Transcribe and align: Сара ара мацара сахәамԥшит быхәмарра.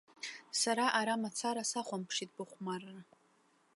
Сара 0.61 0.85
ара 0.99 1.21
мацара 1.21 1.63
сахәамԥшит 1.69 2.29
быхәмарра. 2.35 2.99